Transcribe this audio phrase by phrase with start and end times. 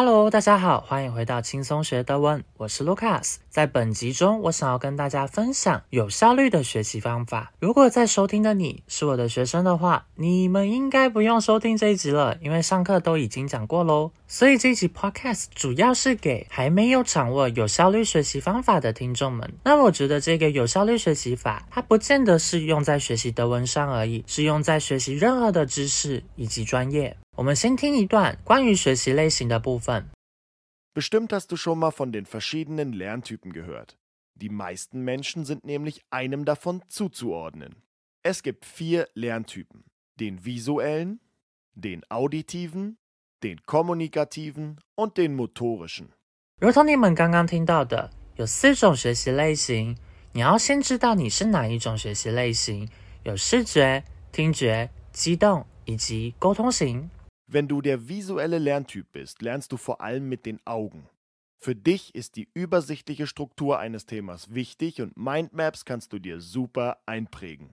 [0.00, 3.38] Hello，大家好，欢迎回到轻松学德文，我是 Lucas。
[3.50, 7.52] 在本集中，我想要跟大家分享有效率的学习方法。
[7.58, 14.12] 如果在收听的你是我的学生的话，你们应该不用收听这一集了，因为上课都已经讲过喽。
[14.28, 19.52] 所以这一集 Podcast 主要是给还没有掌握有效率学习方法的听众们。
[19.64, 27.16] 那我觉得这个有效率学习法，它不见得是用在学习德文上而已，是用在学习任何的知识以及专业。
[27.37, 30.09] 我们先听一段关于学习类型的部分。
[30.93, 33.95] Bestimmt hast du schon mal von den verschiedenen Lerntypen gehört.
[34.35, 37.83] Die meisten Menschen sind nämlich einem davon zuzuordnen.
[38.21, 39.83] Es gibt vier Lerntypen.
[40.19, 41.19] Den visuellen,
[41.73, 42.97] den auditiven,
[43.41, 46.09] den kommunikativen und den motorischen.
[46.59, 49.97] 如同你们刚刚听到的，有四种学习类型。
[50.33, 52.87] 你要先知道你是哪一种学习类型，
[53.23, 57.09] 有视觉、听觉、机动以及沟通型。
[57.47, 61.07] wenn du der visuelle Lerntyp bist, lernst du vor allem mit den Augen.
[61.59, 66.97] Für dich ist die übersichtliche Struktur eines Themas wichtig und Mindmaps kannst du dir super
[67.05, 67.71] einprägen.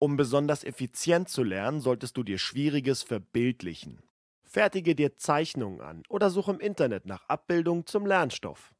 [0.00, 4.00] Um besonders effizient zu lernen, solltest du dir Schwieriges verbildlichen.
[4.42, 8.72] Fertige dir Zeichnungen an oder suche im Internet nach Abbildungen zum Lernstoff.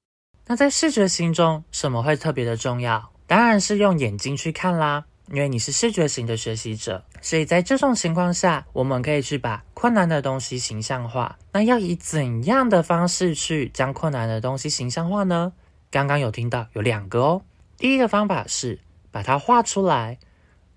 [0.47, 3.13] 那在视觉型中，什么会特别的重要？
[3.29, 5.07] 当然是用眼睛去看啦。
[5.30, 11.38] 因为你是视觉型的学习者，所以在这种情况下，我们可以去把困难的东西形象化。
[11.52, 15.54] 那要以怎样的方式去将困难的东西形象化呢？
[15.90, 17.42] 刚刚有听到有两个哦。
[17.78, 18.80] 第一个方法是
[19.12, 20.20] 把它画出来，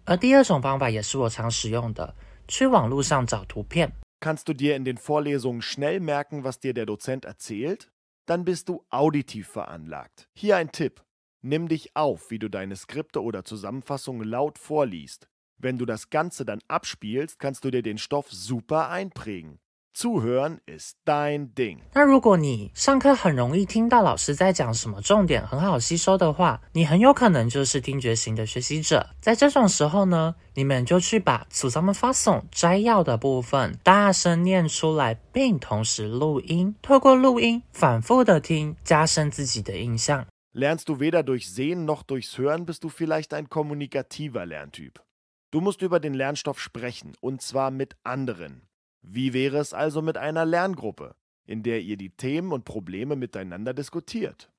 [0.04, 2.14] 而第二种方法也是我常使用的，
[2.46, 3.92] 去网络上找图片。
[4.20, 7.88] Kannst du dir in den Vorlesungen schnell merken, was dir der Dozent erzählt?
[8.26, 10.26] Dann bist du auditiv veranlagt.
[10.34, 11.00] Hier ein Tipp.
[11.40, 15.28] Nimm dich auf, wie du deine Skripte oder Zusammenfassungen laut vorliest.
[15.56, 19.58] Wenn du das Ganze dann abspielst, kannst du dir den Stoff super einprägen.
[19.94, 21.78] Zuhören ist dein Ding。
[21.94, 29.10] 那如果你上课很容易听到老师在讲什么重点，很好吸收的话，你很有可能就是听觉型的学习者。
[29.20, 40.26] 在这种时候呢，你们就去把 zusammenfassung 摘要的部分大声念出来，并同时录音，透过录音反复的听，加深自己的印象。
[40.52, 45.02] Lernst du weder durch Sehen noch durchs Hören, bist du vielleicht ein kommunikativer Lerntyp.
[45.50, 48.68] Du musst über den Lernstoff sprechen, und zwar mit anderen.
[49.00, 51.14] Wie wäre es also mit einer Lerngruppe,
[51.46, 54.50] in der ihr die Themen und Probleme miteinander diskutiert?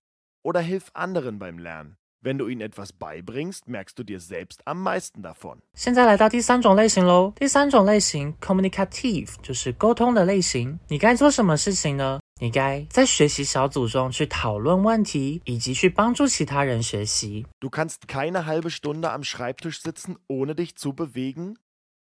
[0.41, 1.98] Oder hilf anderen beim Lernen.
[2.20, 5.58] Wenn du ihnen etwas beibringst, merkst du dir selbst am meisten davon.
[5.74, 7.34] 现在来到第三种类型喽。
[7.36, 10.78] 第三种类型 communicative 就是沟通的类型。
[10.88, 12.20] 你该做什么事情呢？
[12.40, 17.44] 你该在学习小组中去讨论问题，以及去帮助其他人学习。
[17.60, 21.56] Du kannst keine halbe Stunde am Schreibtisch sitzen, ohne dich zu bewegen?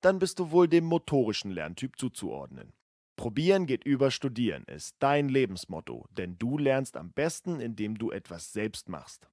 [0.00, 2.72] Dann bist du wohl dem motorischen Lerntyp zuzuordnen.
[3.16, 8.52] Probieren geht über Studieren ist dein Lebensmotto, denn du lernst am besten, indem du etwas
[8.52, 9.28] selbst machst.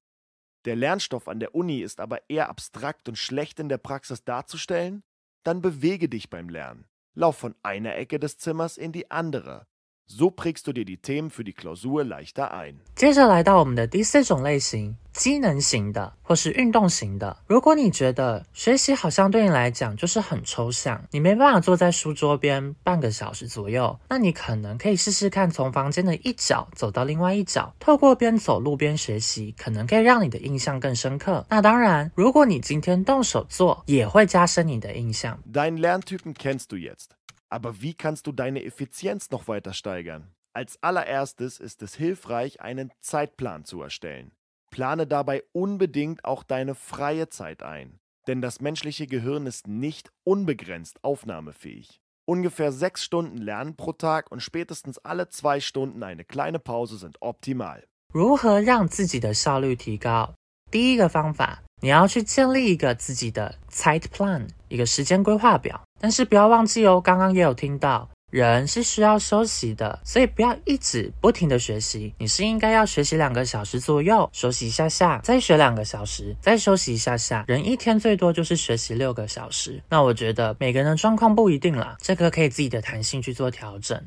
[0.69, 5.03] Der Lernstoff an der Uni ist aber eher abstrakt und schlecht in der Praxis darzustellen?
[5.43, 6.85] Dann bewege dich beim Lernen.
[7.15, 9.67] Lauf von einer Ecke des Zimmers in die andere.
[10.11, 12.77] So prägst du dir die Themen für die Klausur leichter ein。
[12.95, 17.37] 接着来到我们的第四种类型，机能型的或是运动型的。
[17.47, 31.45] 如果你觉得学习好像对你来讲就是很抽象，你没办法坐在书桌边半个小时左右，那你可能可以试试看从房间的一角走到另外一角，透过边走路边学习，可能可以让你的印象更深刻。
[31.51, 35.39] 那当然，如果你今天动手做，也会加深你的印象。
[35.53, 37.09] Dein Lerntypen kennst du jetzt.
[37.50, 40.34] Aber wie kannst du deine Effizienz noch weiter steigern?
[40.54, 44.32] Als allererstes ist es hilfreich, einen Zeitplan zu erstellen.
[44.72, 51.04] Plane dabei unbedingt auch deine freie Zeit ein, denn das menschliche Gehirn ist nicht unbegrenzt
[51.04, 52.00] aufnahmefähig.
[52.26, 57.22] Ungefähr sechs Stunden Lernen pro Tag und spätestens alle zwei Stunden eine kleine Pause sind
[57.22, 57.84] optimal.
[58.14, 60.36] 如何让自己的效率提高？
[60.71, 65.81] 第一个方法，你要去建立一个自己的 Zeit Plan，一个时间规划表。
[66.01, 72.15] 但是不要忘记哦，刚刚也有听到，人是需要休息的，所以不要一直不停的学习。
[72.19, 77.45] 你是应该要学习两个小时左右，休息一下下，再学两个小时，再休息一下下。
[77.49, 79.83] 人一天最多就是学习六个小时。
[79.89, 84.01] 那我觉得每个人的状况不一定啦，这个可以自己的弹性去做调整。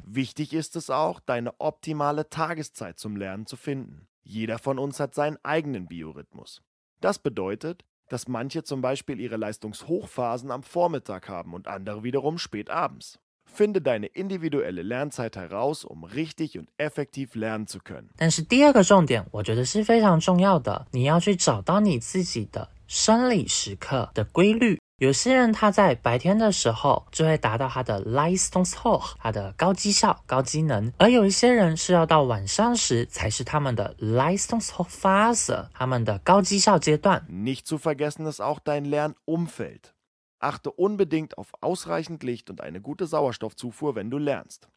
[4.23, 6.62] Jeder von uns hat seinen eigenen Biorhythmus.
[7.00, 12.71] Das bedeutet, dass manche zum Beispiel ihre Leistungshochphasen am Vormittag haben und andere wiederum spät
[12.71, 13.19] abends.
[13.44, 18.11] Finde deine individuelle Lernzeit heraus, um richtig und effektiv lernen zu können.
[18.17, 24.79] 但是第二个重点，我觉得是非常重要的，你要去找到你自己的生理时刻的规律。
[25.01, 37.25] 有些人他在白天的时候就会达到他的 Leistungshoch，他的高绩效、高机能，而有一些人是要到晚上时才是他们的 Leistungshochphase，他们的高绩效阶段。
[37.27, 39.92] Nicht zu vergessen ist auch dein Lernumfeld.
[40.39, 44.68] Achte unbedingt auf ausreichend Licht und eine gute Sauerstoffzufuhr, wenn du lernst.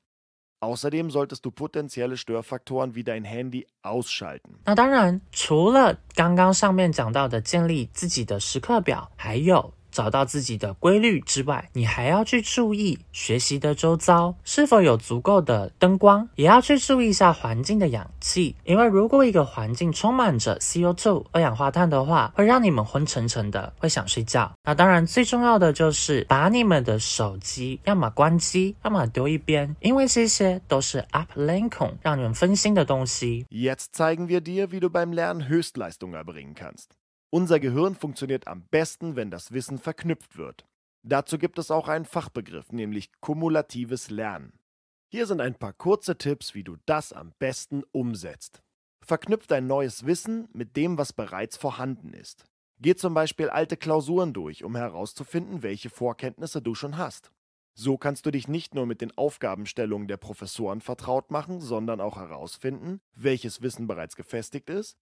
[0.61, 4.55] Außerdem solltest du potenzielle Störfaktoren wie dein Handy ausschalten.
[4.65, 18.57] 那当然，除了刚刚上面讲到的建立自己的时刻表，还有找到自己的规律之外，你还要去注意学习的周遭是否有足够的灯光，也要去注意一下环境的氧气。
[18.65, 24.53] 因为如果一个环境充满着 CO2 二氧化碳的话，会让你们昏沉沉的，会想睡觉。
[24.65, 33.47] 那当然，最重要的就是把你们的手机要么关机，要么丢一边，因为这些都是 Ablenkung，让你们分心的东西。
[33.49, 37.04] Jetzt zeigen wir dir, wie du beim Lernen Höchstleistung erbringen kannst.
[37.35, 40.65] Unser Gehirn funktioniert am besten, wenn das Wissen verknüpft wird.
[41.03, 44.61] Dazu gibt es auch einen Fachbegriff, nämlich kumulatives Lernen.
[45.11, 48.63] Hier sind ein paar kurze Tipps, wie du das am besten umsetzt.
[49.05, 52.45] Verknüpft dein neues Wissen mit dem, was bereits vorhanden ist.
[52.79, 57.33] Geh zum Beispiel alte Klausuren durch, um herauszufinden, welche Vorkenntnisse du schon hast.
[57.77, 62.17] So kannst du dich nicht nur mit den Aufgabenstellungen der Professoren vertraut machen, sondern auch
[62.17, 64.97] herausfinden, welches Wissen bereits gefestigt ist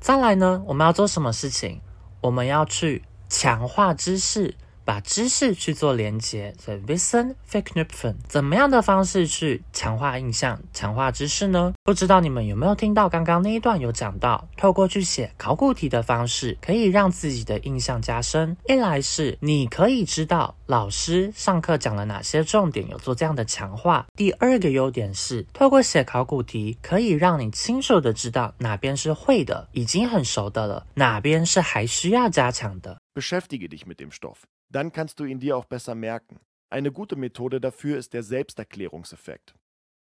[0.00, 1.80] 再来呢，我们要做什么事情？
[2.20, 4.54] 我们要去强化知识，
[4.86, 11.74] 把知识去做连接，所以 Wissen verknüpfen，怎么样的方式去强化印象、强化知识呢？
[11.82, 18.56] 不知道你们有没有听到刚刚那一段有讲到，透过去写考古题的方式，可以让自己的印象加深。
[18.68, 32.96] 一来是你可以知道老师上课讲了哪些重点，有做这样的强化；第二个优点是，透过写考古题，可以让你清楚的知道哪边是会的，已经很熟的了，哪边是还需要加强的。
[33.14, 34.36] Beschäftige dich mit dem Stoff.
[34.69, 36.39] Dann kannst du ihn dir auch besser merken.
[36.69, 39.53] Eine gute Methode dafür ist der Selbsterklärungseffekt.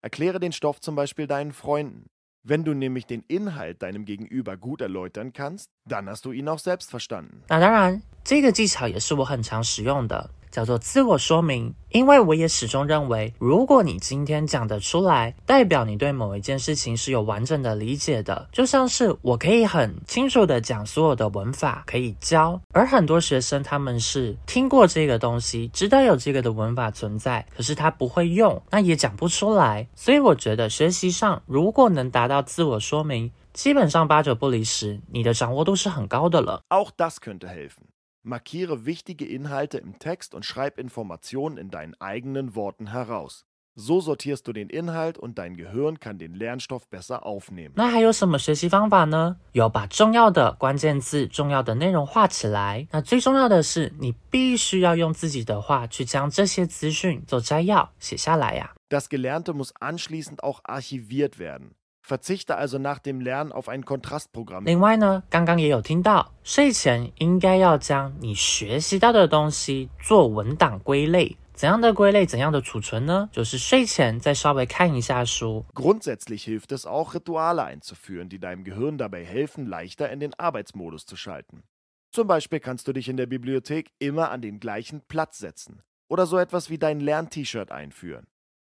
[0.02, 2.06] Erkläre den Stoff zum Beispiel deinen Freunden.
[2.46, 6.58] Wenn du nämlich den Inhalt deinem Gegenüber gut erläutern kannst, dann hast du ihn auch
[6.58, 7.42] selbst verstanden.
[7.48, 11.73] 那当然，这个技巧也是我很常使用的， 叫做自我说明。
[11.89, 18.47] 因为我也始终认为，如果你今天讲得出来，代表你对某一件事情是有完整的理解的。
[18.51, 29.87] 就像是我可以很清楚的讲所有的文法，可以教，而很多学生他们是听过这个东西，知道有这个的文法存在，可是他不会用，那也讲不出来。
[29.95, 36.61] 所以我觉得学习上如果能达到自我说明，基本上八九不离十，你的掌握度是很高的了。
[36.69, 37.89] Auch das könnte helfen.
[38.22, 43.44] Markiere wichtige Inhalte im Text und schreib Informationen in deinen eigenen Worten heraus.
[43.76, 47.72] So sortierst du den Inhalt und dein Gehirn kann den Lernstoff besser aufnehmen.
[47.74, 49.36] 那还有什么学习方法呢？
[49.50, 52.86] 有把重要的关键字、重要的内容画起来。
[52.92, 61.72] 那最重要的是，你必须要用自己的话去将这些资讯做摘要写下来呀、 Das Gelernte muss anschließend auch archiviert werden.
[62.08, 64.64] Verzichte also nach dem Lernen auf ein Kontrastprogramm.
[64.64, 71.36] 另外呢，刚刚也有听到，睡前应该要将你学习到的东西做文档归类。
[71.54, 73.28] 怎样的归类，怎样的储存呢？
[73.32, 81.06] 就是睡前再稍微看一下书， Grundsätzlich hilft es auch, Rituale einzuführen, die deinem Gehirn dabei helfen, leichter in den Arbeitsmodus
[81.06, 81.62] zu schalten.
[82.10, 86.26] Zum Beispiel kannst du dich in der Bibliothek immer an den gleichen Platz setzen oder
[86.26, 88.26] so etwas wie dein Lern-T-Shirt einführen.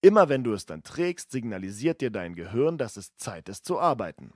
[0.05, 3.79] Immer wenn du es dann trägst, signalisiert dir dein Gehirn, dass es Zeit ist zu
[3.79, 4.33] arbeiten.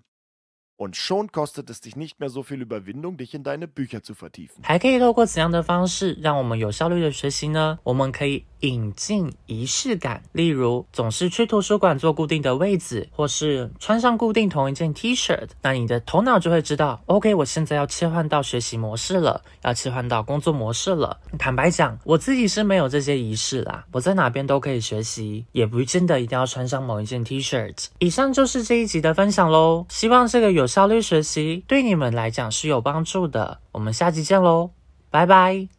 [0.79, 4.13] Und schon kostet es dich nicht mehr so viel Überwindung, dich in deine Bücher zu
[4.13, 4.61] vertiefen.
[4.63, 7.77] 还可以透过怎样的方式让我们有效率的学习呢？
[7.83, 21.19] 我们可以引进仪式感，例如总是去图书馆坐固定的位置，或是穿上固定同一件 T 恤，那你的头脑就会知道，OK，我现在要切换到学习模式了，要切换到工作模式了。
[21.37, 27.73] 坦白讲，我自己是没有这些仪式啦，我在哪边都可以学习，也不见得一定要穿上某一件 T 恤。
[27.99, 33.59] 以上就是这一集的分享喽，希望这个有效率学习对你们来讲是有帮助的。
[33.73, 34.69] 我们下期见喽，
[35.09, 35.78] 拜拜。